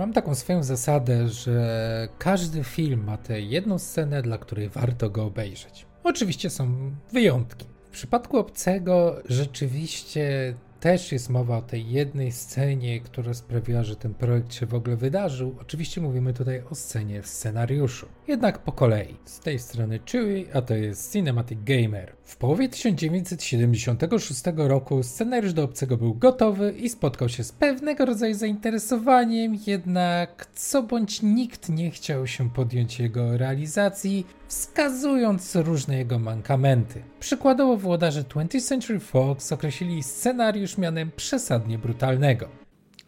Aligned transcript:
Mam 0.00 0.12
taką 0.12 0.34
swoją 0.34 0.62
zasadę, 0.62 1.28
że 1.28 2.08
każdy 2.18 2.64
film 2.64 3.04
ma 3.04 3.16
tę 3.16 3.40
jedną 3.40 3.78
scenę, 3.78 4.22
dla 4.22 4.38
której 4.38 4.68
warto 4.68 5.10
go 5.10 5.24
obejrzeć. 5.24 5.86
Oczywiście 6.04 6.50
są 6.50 6.92
wyjątki. 7.12 7.66
W 7.84 7.90
przypadku 7.90 8.38
obcego 8.38 9.16
rzeczywiście 9.24 10.54
też 10.80 11.12
jest 11.12 11.30
mowa 11.30 11.56
o 11.56 11.62
tej 11.62 11.90
jednej 11.90 12.32
scenie, 12.32 13.00
która 13.00 13.34
sprawiła, 13.34 13.82
że 13.82 13.96
ten 13.96 14.14
projekt 14.14 14.54
się 14.54 14.66
w 14.66 14.74
ogóle 14.74 14.96
wydarzył. 14.96 15.56
Oczywiście 15.60 16.00
mówimy 16.00 16.34
tutaj 16.34 16.62
o 16.70 16.74
scenie 16.74 17.22
w 17.22 17.26
scenariuszu. 17.26 18.06
Jednak 18.28 18.58
po 18.58 18.72
kolei. 18.72 19.16
Z 19.24 19.40
tej 19.40 19.58
strony 19.58 20.00
Chewie, 20.10 20.44
a 20.54 20.62
to 20.62 20.74
jest 20.74 21.12
Cinematic 21.12 21.58
Gamer. 21.64 22.12
W 22.24 22.36
połowie 22.36 22.68
1976 22.68 24.42
roku 24.56 25.02
scenariusz 25.02 25.52
do 25.52 25.64
obcego 25.64 25.96
był 25.96 26.14
gotowy 26.14 26.72
i 26.72 26.88
spotkał 26.88 27.28
się 27.28 27.44
z 27.44 27.52
pewnego 27.52 28.04
rodzaju 28.04 28.34
zainteresowaniem, 28.34 29.58
jednak 29.66 30.46
co 30.54 30.82
bądź 30.82 31.22
nikt 31.22 31.68
nie 31.68 31.90
chciał 31.90 32.26
się 32.26 32.50
podjąć 32.50 33.00
jego 33.00 33.36
realizacji, 33.36 34.26
wskazując 34.50 35.56
różne 35.56 35.98
jego 35.98 36.18
mankamenty. 36.18 37.02
Przykładowo 37.20 37.76
włodarze 37.76 38.22
20th 38.22 38.60
Century 38.68 39.00
Fox 39.00 39.52
określili 39.52 40.02
scenariusz 40.02 40.78
mianem 40.78 41.10
przesadnie 41.16 41.78
brutalnego. 41.78 42.48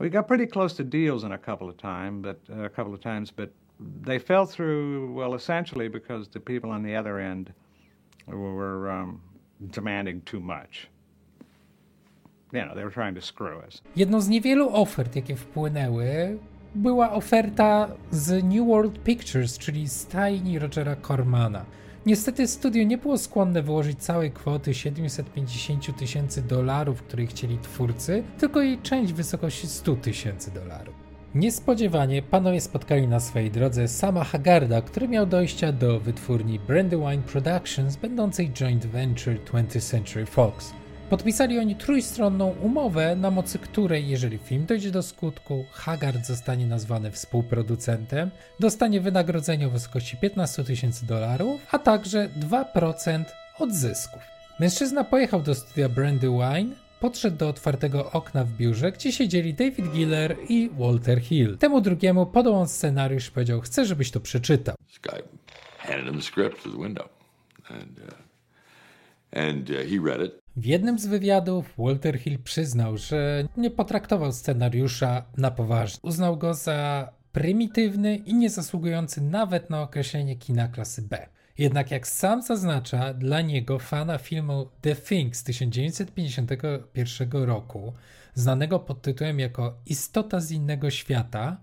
We 0.01 0.11
got 0.11 0.27
pretty 0.27 0.47
close 0.47 0.77
to 0.77 0.85
deals 0.85 1.25
in 1.25 1.33
a 1.33 1.39
couple 1.39 1.69
of 1.69 1.77
time, 1.77 2.13
but 2.13 2.59
a 2.67 2.69
couple 2.69 2.95
of 2.95 3.01
times, 3.01 3.31
but 3.31 3.51
they 4.07 4.21
fell 4.21 4.47
through 4.47 5.17
well 5.19 5.35
essentially 5.35 5.91
because 5.91 6.31
the 6.31 6.41
people 6.41 6.71
on 6.71 6.83
the 6.83 7.01
other 7.01 7.21
end 7.21 7.53
were 8.27 9.01
um, 9.01 9.21
demanding 9.61 10.25
too 10.25 10.41
much. 10.41 10.89
You 12.53 12.61
know, 12.61 12.75
they 12.75 12.85
were 12.85 12.95
trying 12.95 13.15
to 13.15 13.23
screw 13.23 13.59
us. 13.67 13.83
Jedną 13.97 14.21
z 14.21 14.29
niewielu 14.29 14.69
ofert, 14.77 15.17
jakie 15.17 15.37
wpłynęły, 15.37 16.39
była 16.75 17.13
oferta 17.13 17.89
z 18.11 18.45
New 18.45 18.67
World 18.67 18.99
Pictures, 18.99 19.59
czyli 19.59 19.89
stajni 19.89 20.59
Rogera 20.59 20.97
Cormana. 20.97 21.65
Niestety 22.07 22.47
studio 22.47 22.85
nie 22.85 22.99
było 22.99 23.19
skłonne 23.19 23.63
wyłożyć 23.63 23.99
całej 23.99 24.31
kwoty 24.31 24.75
750 24.75 25.99
tysięcy 25.99 26.43
dolarów, 26.43 27.03
której 27.03 27.27
chcieli 27.27 27.59
twórcy, 27.59 28.23
tylko 28.39 28.63
jej 28.63 28.79
część 28.79 29.13
w 29.13 29.17
wysokości 29.17 29.67
100 29.67 29.97
tysięcy 29.97 30.51
dolarów. 30.51 30.95
Niespodziewanie 31.35 32.23
panowie 32.23 32.61
spotkali 32.61 33.09
na 33.09 33.21
swojej 33.21 33.51
drodze 33.51 33.89
sama 33.89 34.25
Hagarda, 34.25 34.83
który 34.83 35.09
miał 35.09 35.27
dojścia 35.27 35.73
do 35.73 36.01
wytwórni 36.01 36.59
Brandywine 36.59 37.23
Productions, 37.23 37.97
będącej 37.97 38.53
joint 38.53 38.87
venture 38.87 39.39
20th 39.45 39.91
Century 39.91 40.27
Fox. 40.27 40.73
Podpisali 41.13 41.59
oni 41.59 41.77
trójstronną 41.77 42.55
umowę, 42.63 43.17
na 43.17 43.31
mocy 43.31 43.59
której, 43.59 44.09
jeżeli 44.09 44.39
film 44.39 44.67
dojdzie 44.67 44.91
do 44.91 45.03
skutku, 45.03 45.65
Haggard 45.73 46.27
zostanie 46.27 46.67
nazwany 46.67 47.11
współproducentem, 47.11 48.31
dostanie 48.61 49.01
wynagrodzenie 49.01 49.67
o 49.67 49.71
wysokości 49.71 50.17
15 50.17 50.65
tysięcy 50.65 51.07
dolarów, 51.07 51.67
a 51.71 51.79
także 51.79 52.29
2% 52.41 53.25
od 53.59 53.73
zysków. 53.73 54.23
Mężczyzna 54.61 55.05
pojechał 55.05 55.43
do 55.43 55.55
studia 55.55 55.89
Brandywine, 55.89 56.75
podszedł 57.01 57.37
do 57.37 57.49
otwartego 57.49 58.13
okna 58.13 58.45
w 58.45 58.53
biurze, 58.53 58.93
gdzie 58.93 59.13
siedzieli 59.13 59.55
David 59.55 59.93
Giller 59.93 60.37
i 60.49 60.71
Walter 60.79 61.21
Hill. 61.21 61.59
Temu 61.59 61.81
drugiemu 61.81 62.27
podał 62.27 62.55
on 62.55 62.69
scenariusz 62.69 63.29
i 63.29 63.31
powiedział, 63.31 63.61
chcę, 63.61 63.87
żebyś 63.87 64.11
to 64.11 64.21
przeczytał. 64.21 64.75
And 67.69 67.99
uh, 67.99 68.15
and 69.33 69.71
uh, 69.71 69.77
he 69.77 69.99
read 70.05 70.23
it. 70.23 70.42
W 70.57 70.65
jednym 70.65 70.99
z 70.99 71.07
wywiadów 71.07 71.75
Walter 71.79 72.19
Hill 72.19 72.39
przyznał, 72.39 72.97
że 72.97 73.49
nie 73.57 73.71
potraktował 73.71 74.33
scenariusza 74.33 75.25
na 75.37 75.51
poważnie. 75.51 76.01
Uznał 76.03 76.37
go 76.37 76.55
za 76.55 77.13
prymitywny 77.33 78.17
i 78.17 78.35
nie 78.35 78.51
zasługujący 78.51 79.21
nawet 79.21 79.71
na 79.71 79.83
określenie 79.83 80.37
kina 80.37 80.69
klasy 80.69 81.03
B. 81.03 81.27
Jednak 81.59 81.91
jak 81.91 82.07
sam 82.07 82.43
zaznacza, 82.43 83.15
dla 83.15 83.41
niego 83.41 83.79
fana 83.79 84.19
filmu 84.19 84.67
The 84.81 84.97
Thing 84.97 85.37
z 85.37 85.45
1951 85.45 87.33
roku, 87.33 87.93
znanego 88.35 88.79
pod 88.79 89.03
tytułem 89.03 89.41
jako 89.41 89.75
Istota 89.87 90.41
z 90.41 90.51
innego 90.51 90.91
świata, 90.91 91.57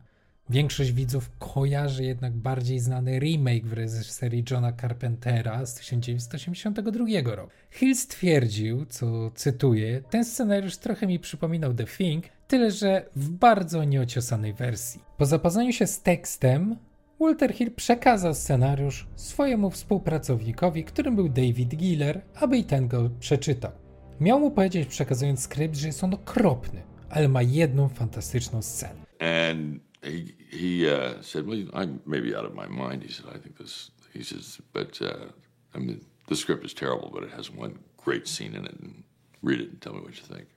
Większość 0.52 0.92
widzów 0.92 1.32
kojarzy 1.40 2.04
jednak 2.04 2.34
bardziej 2.34 2.80
znany 2.80 3.20
remake 3.20 3.66
w 3.66 3.74
reżyserii 3.74 4.44
Johna 4.52 4.74
Carpentera 4.74 5.66
z 5.66 5.74
1982 5.76 7.36
roku. 7.36 7.52
Hill 7.72 7.96
stwierdził, 7.96 8.86
co 8.86 9.32
cytuję, 9.36 10.02
ten 10.10 10.26
scenariusz 10.26 10.78
trochę 10.78 11.08
mi 11.08 11.20
przypominał 11.20 11.74
The 11.74 11.86
Thing, 11.86 12.26
tyle 12.48 12.72
że 12.72 13.06
w 13.16 13.30
bardzo 13.30 13.84
nieociosanej 13.84 14.54
wersji. 14.54 15.02
Po 15.18 15.26
zapoznaniu 15.26 15.74
się 15.74 15.88
z 15.88 16.02
tekstem, 16.02 16.76
Walter 17.20 17.54
Hill 17.54 17.72
przekazał 17.72 18.34
scenariusz 18.34 19.08
swojemu 19.16 19.70
współpracownikowi, 19.70 20.84
którym 20.84 21.16
był 21.16 21.30
David 21.30 21.76
Giller, 21.76 22.22
aby 22.36 22.58
i 22.58 22.64
ten 22.64 22.88
go 22.88 23.10
przeczytał. 23.20 23.72
Miał 24.20 24.40
mu 24.40 24.52
powiedzieć, 24.52 24.88
przekazując 24.88 25.40
skrypt, 25.40 25.76
że 25.76 25.88
jest 25.88 26.04
on 26.04 26.14
okropny, 26.14 26.82
ale 27.10 27.28
ma 27.28 27.42
jedną 27.42 27.88
fantastyczną 27.88 28.62
scenę. 28.62 29.00
And 29.20 29.89
he 30.04 30.36
he 30.50 30.90
uh, 30.90 31.22
said, 31.22 31.48
"Well, 31.48 31.64
I'm 31.74 32.02
maybe 32.06 32.36
out 32.36 32.46
of 32.46 32.54
my 32.54 32.68
mind." 32.68 33.04
He 33.04 33.12
said, 33.12 33.26
"I 33.36 33.38
think 33.38 33.58
this." 33.58 33.92
He 34.14 34.24
says, 34.24 34.60
"But 34.74 35.02
uh, 35.02 35.28
I 35.76 35.80
mean, 35.80 36.06
the 36.28 36.36
script 36.36 36.66
is 36.66 36.74
terrible, 36.74 37.10
but 37.14 37.24
it 37.24 37.32
has 37.32 37.52
one 37.52 37.80
great 37.98 38.28
scene 38.28 38.56
in 38.56 38.66
it. 38.66 38.80
And 38.80 39.04
read 39.42 39.62
it 39.62 39.70
and 39.70 39.82
tell 39.82 39.94
me 39.94 40.02
what 40.02 40.16
you 40.18 40.36
think." 40.36 40.48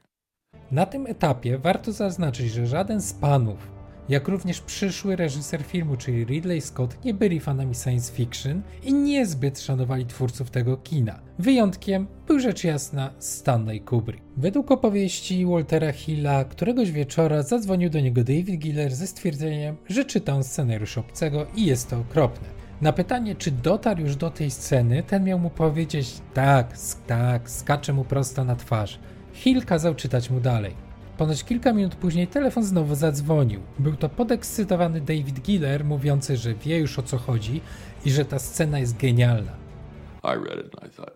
Na 0.71 0.87
tym 0.87 1.07
etapie 1.07 1.59
warto 1.59 1.93
zaznaczyć, 1.93 2.53
że 2.53 2.67
żaden 2.67 3.01
z 3.01 3.13
panów, 3.13 3.59
jak 4.09 4.29
również 4.29 4.61
przyszły 4.61 5.17
reżyser 5.17 5.63
filmu, 5.63 5.97
czyli 5.97 6.25
Ridley 6.25 6.61
Scott, 6.61 7.05
nie 7.05 7.15
byli 7.15 7.41
fanami 7.41 7.75
science 7.75 8.13
fiction 8.13 8.63
i 8.83 8.95
niezbyt 8.95 9.61
szanowali 9.61 10.07
twórców 10.07 10.51
tego 10.51 10.77
kina. 10.77 11.21
Wyjątkiem 11.39 12.07
był 12.27 12.41
rzecz 12.41 12.65
jasna 12.65 13.11
Stanley 13.19 13.81
Kubrick. 13.81 14.23
Według 14.37 14.71
opowieści 14.71 15.47
Waltera 15.47 15.93
Hilla, 15.93 16.45
któregoś 16.45 16.91
wieczora 16.91 17.43
zadzwonił 17.43 17.91
do 17.91 18.01
niego 18.01 18.21
David 18.21 18.59
Giller 18.59 18.95
ze 18.95 19.07
stwierdzeniem, 19.07 19.77
że 19.89 20.05
czyta 20.05 20.33
on 20.33 20.45
scenariusz 20.45 20.99
obcego 20.99 21.47
i 21.57 21.67
jest 21.67 21.91
to 21.91 21.99
okropne. 21.99 22.49
Na 22.81 22.93
pytanie, 22.93 23.35
czy 23.35 23.51
dotarł 23.51 24.01
już 24.01 24.17
do 24.17 24.31
tej 24.31 24.51
sceny, 24.51 25.03
ten 25.03 25.25
miał 25.25 25.39
mu 25.39 25.51
powiedzieć 25.51 26.21
tak, 26.35 26.79
tak, 27.07 27.51
skacze 27.51 27.93
mu 27.93 28.05
prosto 28.05 28.45
na 28.45 28.57
twarz. 28.57 28.99
Hill 29.33 29.65
kazał 29.65 29.95
czytać 29.95 30.31
mu 30.31 30.41
dalej. 30.41 30.75
Ponoć 31.23 31.45
kilka 31.45 31.73
minut 31.73 31.95
później 31.95 32.27
telefon 32.27 32.65
znowu 32.65 32.95
zadzwonił. 32.95 33.61
Był 33.79 33.97
to 33.97 34.09
podekscytowany 34.09 35.01
David 35.01 35.41
Giller, 35.41 35.85
mówiący, 35.85 36.37
że 36.37 36.55
wie 36.55 36.79
już 36.79 36.99
o 36.99 37.03
co 37.03 37.19
chodzi 37.19 37.61
i 38.05 38.11
że 38.11 38.25
ta 38.25 38.39
scena 38.39 38.79
jest 38.79 38.97
genialna. 38.97 39.53
I 40.25 40.27
read 40.27 40.67
it 40.67 40.75
and 40.75 40.93
I 40.93 40.97
thought 40.97 41.13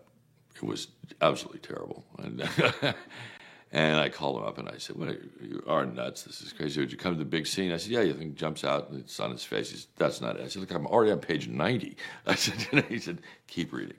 it 0.56 0.70
was 0.70 0.88
absolutely 1.20 1.60
terrible. 1.60 2.02
And, 2.18 2.40
and 3.72 4.06
I 4.06 4.10
called 4.18 4.36
him 4.36 4.48
up 4.48 4.58
and 4.58 4.68
I 4.76 4.80
said, 4.80 4.96
"What? 4.96 5.08
You 5.40 5.62
are 5.66 5.86
nuts! 5.86 6.24
This 6.24 6.42
is 6.42 6.54
crazy. 6.54 6.80
Would 6.80 6.92
you 6.92 6.98
come 6.98 7.16
to 7.16 7.24
the 7.24 7.30
big 7.30 7.46
scene?" 7.46 7.74
I 7.74 7.78
said, 7.78 7.92
"Yeah." 7.92 8.12
The 8.12 8.18
thing 8.18 8.36
jumps 8.36 8.64
out 8.64 8.90
and 8.90 9.00
it's 9.00 9.20
on 9.20 9.32
his 9.32 9.44
face. 9.44 9.72
He 9.72 9.78
said, 9.78 9.90
"That's 9.96 10.20
not 10.20 10.36
it." 10.36 10.42
I 10.46 10.48
said, 10.48 10.60
"Look, 10.60 10.74
I'm 10.74 10.86
already 10.86 11.12
on 11.12 11.18
page 11.18 11.48
90." 11.48 11.96
I 12.26 12.36
said, 12.36 12.84
"He 12.88 12.98
said, 12.98 13.18
keep 13.46 13.72
reading." 13.72 13.98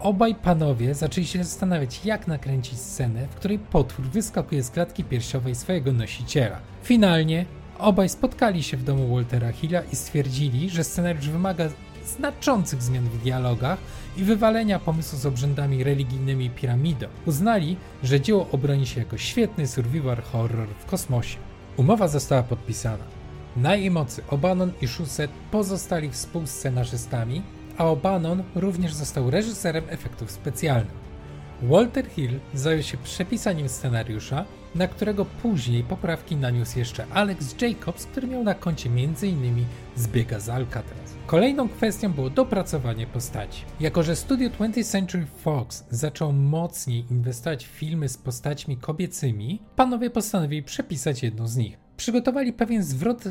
Obaj 0.00 0.34
panowie 0.34 0.94
zaczęli 0.94 1.26
się 1.26 1.44
zastanawiać, 1.44 2.04
jak 2.04 2.26
nakręcić 2.26 2.78
scenę, 2.78 3.26
w 3.26 3.34
której 3.34 3.58
potwór 3.58 4.04
wyskakuje 4.04 4.62
z 4.62 4.70
klatki 4.70 5.04
piersiowej 5.04 5.54
swojego 5.54 5.92
nosiciela. 5.92 6.60
Finalnie 6.82 7.46
obaj 7.78 8.08
spotkali 8.08 8.62
się 8.62 8.76
w 8.76 8.84
domu 8.84 9.14
Waltera 9.14 9.52
Hilla 9.52 9.82
i 9.92 9.96
stwierdzili, 9.96 10.70
że 10.70 10.84
scenariusz 10.84 11.28
wymaga 11.28 11.68
znaczących 12.06 12.82
zmian 12.82 13.04
w 13.04 13.22
dialogach 13.22 13.78
i 14.16 14.22
wywalenia 14.22 14.78
pomysłu 14.78 15.18
z 15.18 15.26
obrzędami 15.26 15.84
religijnymi 15.84 16.50
piramidą. 16.50 17.06
Uznali, 17.26 17.76
że 18.02 18.20
dzieło 18.20 18.48
obroni 18.52 18.86
się 18.86 19.00
jako 19.00 19.18
świetny 19.18 19.66
survival 19.66 20.22
horror 20.22 20.68
w 20.78 20.86
kosmosie. 20.86 21.38
Umowa 21.76 22.08
została 22.08 22.42
podpisana. 22.42 23.23
Na 23.56 23.74
jej 23.74 23.90
mocy 23.90 24.22
Obanon 24.30 24.72
i 24.82 24.88
Shusett 24.88 25.30
pozostali 25.50 26.10
współscenarzystami, 26.10 27.42
a 27.78 27.84
Obanon 27.84 28.42
również 28.54 28.94
został 28.94 29.30
reżyserem 29.30 29.84
efektów 29.88 30.30
specjalnych. 30.30 31.04
Walter 31.62 32.06
Hill 32.06 32.40
zajął 32.54 32.82
się 32.82 32.96
przepisaniem 32.96 33.68
scenariusza, 33.68 34.44
na 34.74 34.88
którego 34.88 35.24
później 35.24 35.82
poprawki 35.82 36.36
naniósł 36.36 36.78
jeszcze 36.78 37.06
Alex 37.12 37.54
Jacobs, 37.62 38.06
który 38.06 38.26
miał 38.26 38.44
na 38.44 38.54
koncie 38.54 38.88
m.in. 38.88 39.64
zbiega 39.96 40.40
z 40.40 40.48
Alcatraz. 40.48 41.14
Kolejną 41.26 41.68
kwestią 41.68 42.12
było 42.12 42.30
dopracowanie 42.30 43.06
postaci. 43.06 43.64
Jako, 43.80 44.02
że 44.02 44.16
studio 44.16 44.50
20th 44.50 44.84
Century 44.84 45.26
Fox 45.42 45.84
zaczął 45.90 46.32
mocniej 46.32 47.04
inwestować 47.10 47.66
w 47.66 47.68
filmy 47.68 48.08
z 48.08 48.18
postaćmi 48.18 48.76
kobiecymi, 48.76 49.62
panowie 49.76 50.10
postanowili 50.10 50.62
przepisać 50.62 51.22
jedną 51.22 51.48
z 51.48 51.56
nich. 51.56 51.83
Przygotowali 51.96 52.52
pewien 52.52 52.82
zwrot 52.82 53.24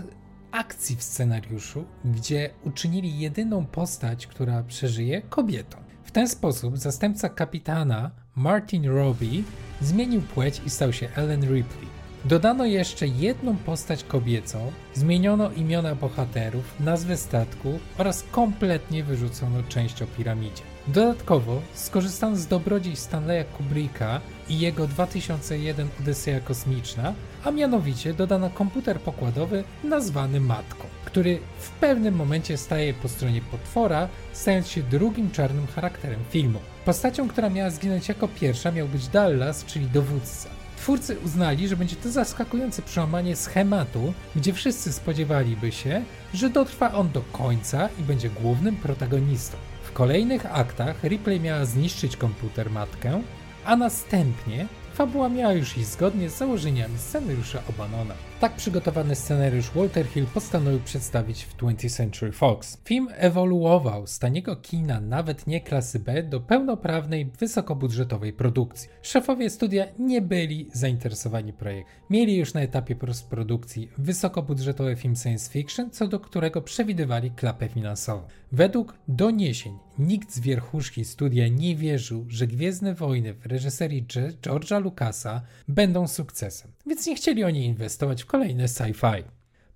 akcji 0.52 0.96
w 0.96 1.04
scenariuszu, 1.04 1.86
gdzie 2.06 2.50
uczynili 2.64 3.20
jedyną 3.20 3.66
postać, 3.66 4.28
która 4.28 4.64
przeżyje, 4.64 5.22
kobietą. 5.22 5.78
W 6.04 6.12
ten 6.12 6.28
sposób 6.28 6.78
zastępca 6.78 7.30
kapitana 7.30 8.12
Martin 8.36 8.86
Robbie 8.86 9.44
zmienił 9.82 10.22
płeć 10.22 10.62
i 10.66 10.70
stał 10.70 10.94
się 10.94 11.10
Ellen 11.16 11.42
Ripley. 11.42 11.93
Dodano 12.26 12.66
jeszcze 12.66 13.08
jedną 13.08 13.58
postać 13.58 14.04
kobiecą, 14.04 14.72
zmieniono 14.94 15.52
imiona 15.52 15.96
bohaterów, 15.96 16.76
nazwę 16.80 17.18
statku 17.18 17.80
oraz 17.98 18.24
kompletnie 18.32 19.04
wyrzucono 19.04 19.64
część 19.70 20.02
o 20.02 20.08
piramidzie. 20.08 20.62
Dodatkowo 20.88 21.62
skorzystano 21.74 22.36
z 22.36 22.48
dobrodziej 22.48 22.96
Stanleya 22.96 23.46
Kubricka 23.58 24.22
i 24.50 24.60
jego 24.60 24.88
2001 24.88 25.88
Odyseja 26.00 26.40
Kosmiczna, 26.40 27.14
a 27.44 27.52
mianowicie 27.52 28.14
dodano 28.14 28.50
komputer 28.50 29.00
pokładowy 29.00 29.64
nazwany 29.84 30.40
Matką, 30.40 30.86
który 31.06 31.40
w 31.60 31.70
pewnym 31.70 32.16
momencie 32.16 32.58
staje 32.58 32.94
po 32.94 33.08
stronie 33.08 33.42
potwora, 33.42 34.08
stając 34.34 34.68
się 34.68 34.84
drugim 34.84 35.32
czarnym 35.32 35.68
charakterem 35.68 36.20
filmu. 36.30 36.60
Postacią, 36.86 37.28
która 37.28 37.50
miała 37.50 37.70
zginąć 37.70 38.10
jako 38.10 38.28
pierwsza 38.28 38.72
miał 38.72 38.88
być 38.88 39.08
Dallas, 39.08 39.66
czyli 39.66 39.86
dowódca. 39.86 40.53
Twórcy 40.78 41.18
uznali, 41.26 41.68
że 41.68 41.78
będzie 41.78 41.96
to 41.96 42.12
zaskakujące 42.12 42.82
przełamanie 42.82 43.36
schematu, 43.36 44.14
gdzie 44.36 44.54
wszyscy 44.54 44.94
spodziewaliby 44.94 45.72
się, 45.72 46.04
że 46.34 46.50
dotrwa 46.50 46.94
on 46.94 47.12
do 47.12 47.22
końca 47.22 47.90
i 48.00 48.04
będzie 48.04 48.30
głównym 48.30 48.76
protagonistą. 48.76 49.58
W 49.84 49.92
kolejnych 49.92 50.58
aktach 50.58 51.04
Ripley 51.04 51.40
miała 51.40 51.66
zniszczyć 51.66 52.18
komputer 52.18 52.70
matkę, 52.70 53.22
a 53.66 53.76
następnie 53.76 54.68
fabuła 54.94 55.30
miała 55.30 55.54
już 55.54 55.78
iść 55.78 55.88
zgodnie 55.88 56.30
z 56.30 56.38
założeniami 56.38 56.98
scenariusza 56.98 57.60
Obanona. 57.70 58.14
Tak 58.44 58.56
przygotowany 58.56 59.16
scenariusz 59.16 59.72
Walter 59.76 60.08
Hill 60.08 60.26
postanowił 60.26 60.80
przedstawić 60.80 61.44
w 61.44 61.58
20th 61.58 61.90
Century 61.90 62.32
Fox. 62.32 62.78
Film 62.86 63.08
ewoluował 63.12 64.08
z 64.08 64.20
taniego 64.20 64.56
kina 64.56 65.00
nawet 65.00 65.48
nie 65.48 65.62
klasy 65.62 66.00
B 66.00 66.24
do 66.24 66.42
pełnoprawnej, 66.42 67.32
wysokobudżetowej 67.40 68.34
produkcji. 68.34 68.90
Szefowie 69.02 69.50
studia 69.50 69.86
nie 70.00 70.22
byli 70.22 70.70
zainteresowani 70.74 71.54
projektem. 71.54 71.96
Mieli 72.10 72.38
już 72.38 72.54
na 72.54 72.62
etapie 72.62 72.96
postprodukcji 72.96 73.90
wysokobudżetowy 73.98 74.96
film 74.96 75.16
science 75.16 75.52
fiction, 75.52 75.92
co 75.92 76.08
do 76.08 76.20
którego 76.20 76.62
przewidywali 76.62 77.32
klapę 77.32 77.70
finansową. 77.70 78.24
Według 78.52 78.94
doniesień 79.08 79.78
nikt 80.00 80.34
z 80.34 80.40
wierchuszki 80.40 81.06
studia 81.06 81.48
nie 81.48 81.76
wierzył, 81.76 82.26
że 82.30 82.48
Gwiezdne 82.48 82.94
Wojny 82.94 83.34
w 83.34 83.46
reżyserii 83.46 84.06
George'a 84.42 84.82
Lucasa 84.82 85.42
będą 85.68 86.08
sukcesem, 86.08 86.72
więc 86.86 87.08
nie 87.08 87.16
chcieli 87.16 87.44
oni 87.44 87.66
inwestować 87.66 88.24
w 88.24 88.26
kolejne 88.26 88.66
sci-fi. 88.66 89.24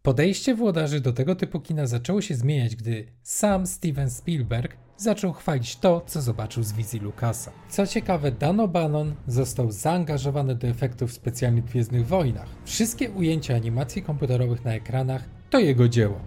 Podejście 0.01 0.55
włodarzy 0.55 1.01
do 1.01 1.13
tego 1.13 1.35
typu 1.35 1.59
kina 1.59 1.87
zaczęło 1.87 2.21
się 2.21 2.35
zmieniać, 2.35 2.75
gdy 2.75 3.07
sam 3.23 3.67
Steven 3.67 4.09
Spielberg 4.09 4.77
zaczął 4.97 5.33
chwalić 5.33 5.75
to, 5.75 6.01
co 6.07 6.21
zobaczył 6.21 6.63
z 6.63 6.73
wizji 6.73 6.99
Lucasa. 6.99 7.51
Co 7.69 7.87
ciekawe, 7.87 8.31
Dan 8.31 8.57
O'Bannon 8.57 9.11
został 9.27 9.71
zaangażowany 9.71 10.55
do 10.55 10.67
efektów 10.67 11.13
specjalnych 11.13 11.63
w 11.63 11.69
Gwiezdnych 11.69 12.07
Wojnach. 12.07 12.49
Wszystkie 12.65 13.09
ujęcia 13.11 13.55
animacji 13.55 14.01
komputerowych 14.01 14.65
na 14.65 14.73
ekranach 14.73 15.23
to 15.49 15.59
jego 15.59 15.87
dzieło. 15.87 16.19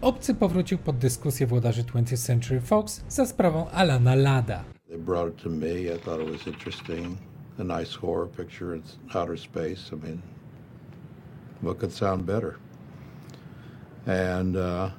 Obcy 0.00 0.34
powrócił 0.34 0.78
pod 0.78 0.98
dyskusję 0.98 1.46
włodarzy 1.46 1.84
20th 1.84 2.26
Century 2.26 2.60
Fox 2.60 3.04
za 3.08 3.26
sprawą 3.26 3.68
Alana 3.68 4.14
Lada. 4.14 4.64
They 4.88 4.98
brought 4.98 5.34
it 5.34 5.42
to 5.42 5.50
me. 5.50 5.66
I 5.66 5.98
thought 5.98 6.28
it 6.28 6.32
was 6.32 6.46
interesting. 6.46 7.18
A 7.58 7.64
nice 7.64 7.94
horror 7.94 8.28
picture 8.28 8.74
in 8.74 8.82
outer 9.14 9.38
space. 9.38 9.90
I 9.92 9.96
mean, 9.96 10.22
what 11.62 11.78
could 11.78 11.92
sound 11.92 12.26
better? 12.26 12.54
And 14.06 14.56
uh, 14.56 14.90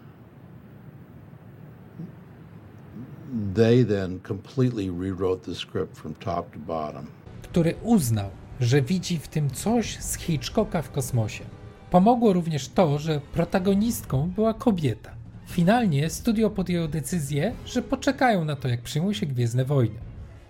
they 3.54 3.84
then 3.84 4.20
completely 4.28 4.90
rewrote 4.90 5.44
the 5.44 5.56
script 5.56 5.98
from 5.98 6.16
top 6.16 6.52
to 6.54 6.60
bottom. 6.60 7.08
który 7.42 7.76
uznał, 7.84 8.30
że 8.60 8.82
widzi 8.82 9.20
w 9.20 9.28
tym 9.28 9.50
coś 9.50 9.98
z 10.00 10.18
Hitchcocka 10.18 10.82
w 10.82 10.92
kosmosie. 10.92 11.44
Pomogło 11.92 12.34
również 12.34 12.70
to, 12.70 13.00
że 13.00 13.22
protagonistką 13.34 14.32
była 14.36 14.54
kobieta. 14.54 15.12
Finalnie 15.48 16.10
studio 16.10 16.50
podjęło 16.50 16.88
decyzję, 16.88 17.54
że 17.66 17.82
poczekają 17.82 18.46
na 18.46 18.56
to, 18.56 18.68
jak 18.68 18.82
przyjmą 18.82 19.14
się 19.14 19.26
Gwiezdne 19.26 19.66
Wojny. 19.66 19.96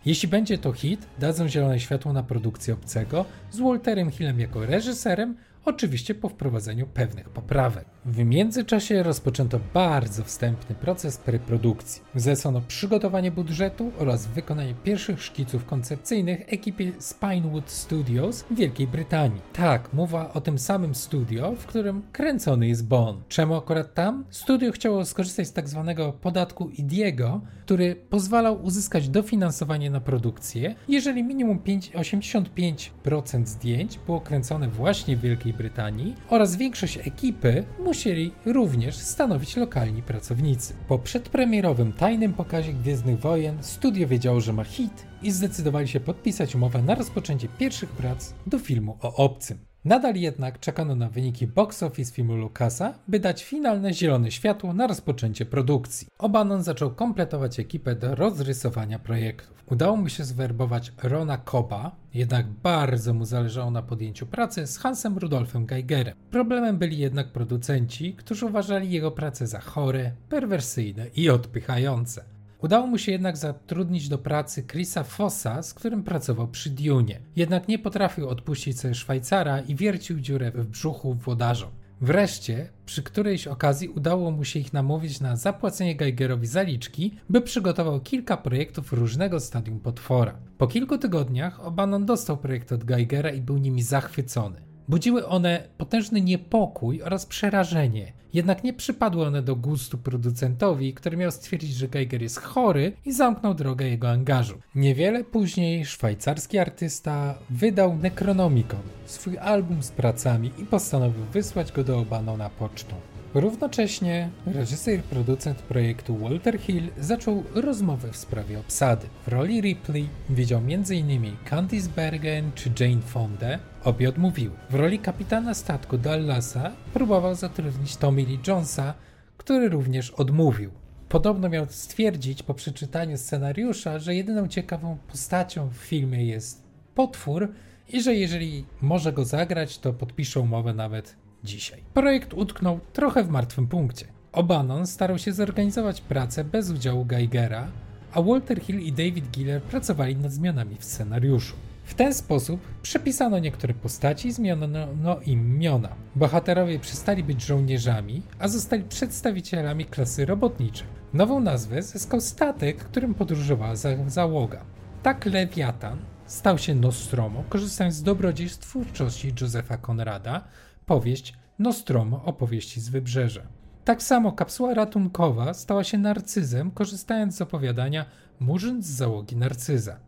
Jeśli 0.08 0.28
będzie 0.28 0.58
to 0.58 0.74
hit, 0.74 1.08
dadzą 1.20 1.48
zielone 1.48 1.80
światło 1.80 2.14
na 2.14 2.24
produkcję 2.24 2.74
obcego 2.74 3.26
z 3.52 3.60
Walterem 3.60 4.12
Hillem 4.12 4.40
jako 4.40 4.66
reżyserem, 4.66 5.38
oczywiście 5.68 6.16
po 6.16 6.30
wprowadzeniu 6.30 6.88
pewnych 6.88 7.30
poprawek. 7.30 7.86
W 8.06 8.18
międzyczasie 8.18 9.04
rozpoczęto 9.04 9.60
bardzo 9.74 10.24
wstępny 10.24 10.76
proces 10.76 11.18
preprodukcji. 11.18 12.02
Zlecono 12.16 12.62
przygotowanie 12.62 13.32
budżetu 13.32 13.92
oraz 14.00 14.28
wykonanie 14.28 14.74
pierwszych 14.84 15.24
szkiców 15.24 15.66
koncepcyjnych 15.66 16.54
ekipie 16.54 16.92
Spinewood 17.00 17.70
Studios 17.70 18.44
w 18.52 18.56
Wielkiej 18.56 18.88
Brytanii. 18.88 19.42
Tak, 19.54 19.94
mowa 19.94 20.34
o 20.34 20.42
tym 20.42 20.60
samym 20.60 20.96
studio, 20.96 21.56
w 21.56 21.66
którym 21.66 22.04
kręcony 22.12 22.68
jest 22.68 22.88
Bond. 22.88 23.28
Czemu 23.28 23.56
akurat 23.56 23.94
tam? 23.94 24.26
Studio 24.30 24.72
chciało 24.72 25.06
skorzystać 25.06 25.48
z 25.48 25.54
tak 25.54 25.70
zwanego 25.70 26.14
podatku 26.14 26.70
IDIEGO, 26.70 27.42
który 27.66 27.96
pozwalał 27.96 28.64
uzyskać 28.64 29.10
dofinansowanie 29.10 29.90
na 29.90 30.00
produkcję, 30.00 30.76
jeżeli 30.88 31.24
minimum 31.24 31.60
5, 31.60 31.92
85% 31.92 33.46
zdjęć 33.46 34.00
było 34.06 34.22
kręcone 34.22 34.68
właśnie 34.68 35.18
w 35.18 35.22
Wielkiej 35.22 35.54
Brytanii 35.58 36.16
oraz 36.30 36.56
większość 36.56 36.98
ekipy 36.98 37.64
musieli 37.80 38.32
również 38.46 38.96
stanowić 38.96 39.56
lokalni 39.58 40.02
pracownicy. 40.02 40.74
Po 40.88 41.00
przedpremierowym 41.00 41.94
tajnym 41.94 42.34
pokazie 42.34 42.74
Gwiezdnych 42.74 43.20
Wojen 43.20 43.58
studio 43.64 44.08
wiedziało, 44.08 44.42
że 44.42 44.54
ma 44.54 44.64
hit 44.64 45.06
i 45.22 45.32
zdecydowali 45.32 45.88
się 45.88 46.00
podpisać 46.00 46.56
umowę 46.56 46.82
na 46.82 46.96
rozpoczęcie 46.96 47.48
pierwszych 47.48 47.90
prac 47.90 48.34
do 48.48 48.60
filmu 48.60 48.98
o 49.02 49.16
obcym. 49.16 49.58
Nadal 49.86 50.16
jednak 50.16 50.60
czekano 50.60 50.96
na 50.96 51.10
wyniki 51.10 51.48
box 51.48 51.84
office 51.84 52.14
filmu 52.14 52.36
Lucasa, 52.36 52.94
by 53.08 53.20
dać 53.20 53.44
finalne 53.44 53.94
zielone 53.94 54.32
światło 54.32 54.74
na 54.74 54.88
rozpoczęcie 54.88 55.46
produkcji. 55.46 56.08
Obanon 56.18 56.64
zaczął 56.64 56.92
kompletować 56.92 57.60
ekipę 57.60 57.96
do 57.96 58.16
rozrysowania 58.16 59.00
projektów. 59.00 59.64
Udało 59.72 59.98
mu 59.98 60.10
się 60.10 60.24
zwerbować 60.24 60.94
Rona 61.04 61.38
Coba, 61.52 61.96
jednak 62.14 62.48
bardzo 62.48 63.14
mu 63.14 63.26
zależało 63.26 63.72
na 63.72 63.82
podjęciu 63.82 64.26
pracy 64.26 64.68
z 64.68 64.78
Hansem 64.78 65.18
Rudolfem 65.18 65.66
Geigerem. 65.66 66.16
Problemem 66.32 66.78
byli 66.78 66.98
jednak 66.98 67.32
producenci, 67.32 68.14
którzy 68.14 68.46
uważali 68.46 68.92
jego 68.92 69.12
pracę 69.12 69.48
za 69.48 69.60
chore, 69.60 70.12
perwersyjne 70.30 71.08
i 71.16 71.30
odpychające. 71.30 72.37
Udało 72.62 72.88
mu 72.88 72.98
się 72.98 73.12
jednak 73.12 73.38
zatrudnić 73.38 74.10
do 74.10 74.18
pracy 74.18 74.64
Chrisa 74.64 75.04
Fossa, 75.04 75.64
z 75.64 75.74
którym 75.74 76.04
pracował 76.04 76.48
przy 76.48 76.70
Dune. 76.70 77.20
Jednak 77.36 77.68
nie 77.68 77.80
potrafił 77.80 78.30
odpuścić 78.30 78.80
sobie 78.80 78.96
Szwajcara 78.96 79.60
i 79.60 79.76
wiercił 79.76 80.20
dziurę 80.20 80.52
w 80.52 80.68
brzuchu 80.68 81.14
włodarzom. 81.14 81.70
Wreszcie, 82.02 82.70
przy 82.86 83.04
którejś 83.04 83.48
okazji 83.48 83.90
udało 83.90 84.32
mu 84.32 84.44
się 84.44 84.60
ich 84.60 84.74
namówić 84.74 85.20
na 85.20 85.36
zapłacenie 85.36 85.96
Geigerowi 85.96 86.48
zaliczki, 86.48 87.16
by 87.30 87.42
przygotował 87.42 88.00
kilka 88.00 88.38
projektów 88.38 88.94
różnego 88.94 89.40
stadium 89.40 89.80
potwora. 89.80 90.34
Po 90.58 90.68
kilku 90.68 90.98
tygodniach 90.98 91.66
Obanon 91.66 92.06
dostał 92.06 92.38
projekt 92.38 92.72
od 92.72 92.84
Geigera 92.84 93.30
i 93.30 93.42
był 93.42 93.58
nimi 93.58 93.82
zachwycony. 93.82 94.67
Budziły 94.88 95.28
one 95.28 95.68
potężny 95.78 96.22
niepokój 96.22 97.02
oraz 97.02 97.26
przerażenie, 97.26 98.14
jednak 98.34 98.64
nie 98.64 98.74
przypadły 98.74 99.26
one 99.26 99.42
do 99.42 99.56
gustu 99.56 99.98
producentowi, 99.98 100.94
który 100.94 101.18
miał 101.18 101.32
stwierdzić, 101.32 101.74
że 101.74 101.88
Geiger 101.88 102.22
jest 102.22 102.40
chory 102.40 102.94
i 103.06 103.14
zamknął 103.14 103.54
drogę 103.54 103.88
jego 103.90 104.10
angażu. 104.10 104.60
Niewiele 104.76 105.24
później 105.24 105.86
szwajcarski 105.86 106.58
artysta 106.58 107.36
wydał 107.50 107.96
Necronomicon, 107.96 108.82
swój 109.06 109.38
album 109.38 109.84
z 109.84 109.92
pracami 109.92 110.52
i 110.58 110.66
postanowił 110.66 111.26
wysłać 111.26 111.72
go 111.72 111.84
do 111.84 112.00
Obanona 112.00 112.50
pocztą. 112.50 112.96
Równocześnie 113.34 114.30
reżyser 114.46 115.00
i 115.00 115.02
producent 115.02 115.62
projektu 115.62 116.18
Walter 116.18 116.60
Hill 116.60 116.90
zaczął 117.00 117.44
rozmowę 117.56 118.12
w 118.12 118.18
sprawie 118.18 118.60
obsady. 118.60 119.08
W 119.26 119.28
roli 119.28 119.62
Ripley 119.62 120.10
widział 120.30 120.60
m.in. 120.60 121.36
Candice 121.46 121.90
Bergen 121.96 122.52
czy 122.56 122.72
Jane 122.80 123.02
Fonda, 123.02 123.60
obie 123.88 124.10
odmówiły. 124.10 124.54
W 124.70 124.76
roli 124.76 125.00
kapitana 125.00 125.54
statku 125.54 125.98
Dallasa 125.98 126.72
próbował 126.94 127.36
zatrudnić 127.36 127.98
Tommy 127.98 128.22
Lee 128.22 128.40
Jonesa, 128.48 128.94
który 129.38 129.70
również 129.70 130.12
odmówił. 130.12 130.72
Podobno 131.10 131.50
miał 131.50 131.66
stwierdzić 131.70 132.44
po 132.44 132.54
przeczytaniu 132.54 133.18
scenariusza, 133.18 134.00
że 134.00 134.16
jedyną 134.16 134.48
ciekawą 134.48 134.98
postacią 135.08 135.70
w 135.70 135.76
filmie 135.76 136.26
jest 136.26 136.64
potwór 136.96 137.52
i 137.90 138.02
że 138.02 138.16
jeżeli 138.16 138.66
może 138.82 139.14
go 139.14 139.26
zagrać, 139.26 139.80
to 139.80 139.94
podpiszą 139.94 140.42
umowę 140.42 140.74
nawet 140.74 141.16
dzisiaj. 141.44 141.84
Projekt 141.94 142.34
utknął 142.34 142.80
trochę 142.94 143.24
w 143.24 143.30
martwym 143.30 143.68
punkcie. 143.68 144.06
O'Bannon 144.34 144.86
starał 144.86 145.18
się 145.18 145.34
zorganizować 145.34 146.02
pracę 146.02 146.44
bez 146.44 146.72
udziału 146.72 147.06
Geigera, 147.06 147.68
a 148.14 148.22
Walter 148.22 148.62
Hill 148.62 148.80
i 148.80 148.92
David 148.92 149.32
Giller 149.32 149.62
pracowali 149.62 150.16
nad 150.16 150.32
zmianami 150.32 150.76
w 150.76 150.86
scenariuszu. 150.86 151.56
W 151.88 151.94
ten 151.94 152.14
sposób 152.14 152.62
przepisano 152.82 153.40
niektóre 153.40 153.74
postaci 153.74 154.28
i 154.28 154.32
zmieniono 154.32 154.88
no 155.02 155.20
im 155.20 155.56
imiona. 155.56 155.90
Bohaterowie 156.16 156.80
przestali 156.80 157.24
być 157.24 157.42
żołnierzami, 157.42 158.22
a 158.40 158.48
zostali 158.48 158.84
przedstawicielami 158.84 159.86
klasy 159.86 160.26
robotniczej. 160.26 160.88
Nową 161.14 161.40
nazwę 161.40 161.82
zyskał 161.84 162.22
statek, 162.22 162.78
którym 162.78 163.14
podróżowała 163.14 163.76
za 163.76 163.90
załoga. 164.08 164.66
Tak 165.04 165.26
Lewiatan 165.26 165.98
stał 166.26 166.58
się 166.58 166.76
Nostromo, 166.76 167.44
korzystając 167.50 167.96
z 167.96 168.04
dobrodziejstw 168.04 168.60
twórczości 168.60 169.34
Josefa 169.42 169.78
Konrada, 169.78 170.44
powieść 170.86 171.34
Nostromo 171.60 172.24
opowieści 172.26 172.82
z 172.82 172.90
wybrzeża. 172.90 173.42
Tak 173.86 174.04
samo 174.04 174.32
kapsuła 174.32 174.74
ratunkowa 174.74 175.54
stała 175.54 175.84
się 175.84 175.98
narcyzem, 175.98 176.72
korzystając 176.72 177.36
z 177.36 177.42
opowiadania 177.42 178.06
Murzyn 178.40 178.84
z 178.84 178.88
załogi 178.88 179.36
narcyza. 179.36 180.07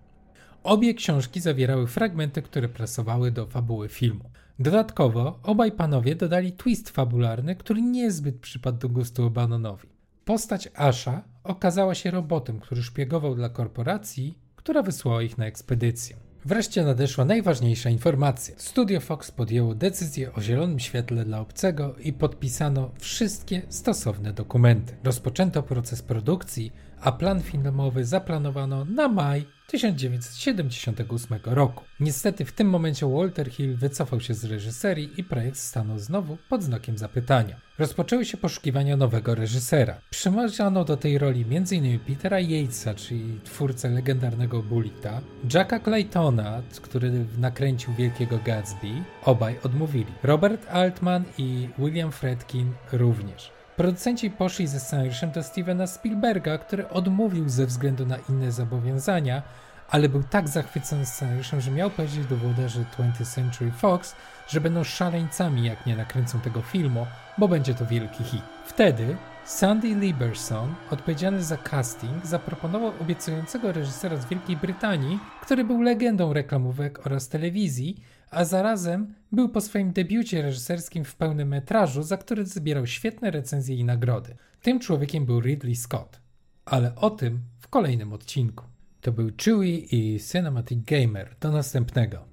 Obie 0.64 0.94
książki 0.94 1.40
zawierały 1.40 1.88
fragmenty, 1.88 2.42
które 2.42 2.70
prasowały 2.70 3.32
do 3.32 3.48
fabuły 3.48 3.90
filmu. 3.90 4.30
Dodatkowo 4.60 5.40
obaj 5.44 5.72
panowie 5.72 6.16
dodali 6.16 6.52
twist 6.52 6.90
fabularny, 6.90 7.56
który 7.56 7.82
niezbyt 7.82 8.40
przypadł 8.40 8.78
do 8.78 8.90
gustu 8.90 9.26
Obanonowi. 9.26 9.88
Postać 10.26 10.70
Asha 10.76 11.24
okazała 11.44 11.96
się 11.96 12.12
robotem, 12.12 12.60
który 12.60 12.84
szpiegował 12.84 13.36
dla 13.36 13.50
korporacji, 13.50 14.38
która 14.56 14.84
wysłała 14.84 15.22
ich 15.22 15.38
na 15.38 15.46
ekspedycję. 15.46 16.16
Wreszcie 16.46 16.84
nadeszła 16.84 17.26
najważniejsza 17.26 17.90
informacja. 17.90 18.56
Studio 18.58 19.00
Fox 19.00 19.32
podjęło 19.32 19.76
decyzję 19.76 20.34
o 20.34 20.42
zielonym 20.42 20.80
świetle 20.80 21.26
dla 21.26 21.40
obcego 21.40 21.96
i 21.96 22.14
podpisano 22.14 22.92
wszystkie 23.00 23.62
stosowne 23.70 24.34
dokumenty. 24.34 24.96
Rozpoczęto 25.04 25.64
proces 25.64 26.02
produkcji, 26.02 26.72
a 27.02 27.12
plan 27.12 27.42
filmowy 27.42 28.06
zaplanowano 28.06 28.86
na 28.86 29.08
maj 29.08 29.46
1978 29.68 31.40
roku. 31.46 31.84
Niestety 32.00 32.46
w 32.46 32.52
tym 32.52 32.70
momencie 32.70 33.08
Walter 33.08 33.52
Hill 33.52 33.76
wycofał 33.76 34.20
się 34.20 34.34
z 34.34 34.46
reżyserii 34.46 35.10
i 35.18 35.24
projekt 35.24 35.58
stanął 35.58 36.00
znowu 36.00 36.38
pod 36.50 36.64
znakiem 36.64 36.98
zapytania. 36.98 37.56
Rozpoczęły 37.80 38.26
się 38.26 38.38
poszukiwania 38.38 38.98
nowego 38.98 39.36
reżysera. 39.36 40.02
Przymarzano 40.10 40.86
do 40.86 40.98
tej 40.98 41.18
roli 41.18 41.46
m.in. 41.52 42.00
Petera 42.00 42.40
Yatesa, 42.40 42.94
czyli 42.94 43.40
twórcę 43.44 43.90
legendarnego 43.90 44.64
Bullita, 44.64 45.22
Jacka 45.54 45.80
Claytona, 45.80 46.62
który 46.82 47.26
nakręcił 47.38 47.94
Wielkiego 47.94 48.40
Gatsby, 48.46 49.04
obaj 49.26 49.56
odmówili. 49.64 50.14
Robert 50.24 50.68
Altman 50.70 51.24
i 51.38 51.70
William 51.78 52.12
Fredkin 52.12 52.72
również. 52.92 53.59
Producenci 53.80 54.32
poszli 54.32 54.68
ze 54.68 54.80
scenariuszem 54.80 55.32
do 55.32 55.44
Stevena 55.44 55.88
Spielberga, 55.88 56.58
który 56.58 56.90
odmówił 56.90 57.50
ze 57.50 57.66
względu 57.66 58.06
na 58.06 58.18
inne 58.30 58.52
zobowiązania, 58.52 59.42
ale 59.90 60.10
był 60.10 60.24
tak 60.24 60.50
zachwycony 60.50 61.06
scenariuszem, 61.06 61.62
że 61.62 61.72
miał 61.72 61.90
powiedzieć 61.90 62.26
do 62.26 62.36
włodarzy 62.36 62.86
20th 62.98 63.36
Century 63.36 63.72
Fox, 63.72 64.16
że 64.48 64.62
będą 64.62 64.84
szaleńcami, 64.84 65.66
jak 65.66 65.86
nie 65.86 65.96
nakręcą 65.96 66.40
tego 66.40 66.62
filmu, 66.62 67.08
bo 67.38 67.48
będzie 67.48 67.74
to 67.74 67.86
wielki 67.86 68.24
hit. 68.24 68.42
Wtedy 68.66 69.18
Sandy 69.46 69.96
Lieberson, 69.96 70.76
odpowiedzialny 70.92 71.44
za 71.44 71.58
casting, 71.58 72.26
zaproponował 72.26 72.92
obiecującego 73.02 73.72
reżysera 73.72 74.18
z 74.18 74.26
Wielkiej 74.26 74.58
Brytanii, 74.58 75.20
który 75.42 75.64
był 75.64 75.82
legendą 75.82 76.34
reklamówek 76.34 77.06
oraz 77.06 77.28
telewizji, 77.28 78.04
a 78.32 78.46
zarazem 78.46 79.14
był 79.32 79.50
po 79.50 79.62
swoim 79.62 79.92
debiucie 79.92 80.42
reżyserskim 80.42 81.06
w 81.06 81.16
pełnym 81.16 81.48
metrażu, 81.48 82.04
za 82.04 82.18
który 82.18 82.46
zbierał 82.46 82.88
świetne 82.88 83.32
recenzje 83.32 83.76
i 83.76 83.84
nagrody. 83.84 84.36
Tym 84.62 84.80
człowiekiem 84.80 85.26
był 85.26 85.42
Ridley 85.42 85.76
Scott. 85.76 86.20
Ale 86.66 86.96
o 86.96 87.10
tym 87.10 87.40
w 87.60 87.68
kolejnym 87.68 88.14
odcinku. 88.14 88.66
To 89.02 89.12
był 89.12 89.32
Chewie 89.44 89.78
i 89.78 90.20
Cinematic 90.20 90.86
Gamer. 90.86 91.36
Do 91.40 91.52
następnego. 91.52 92.29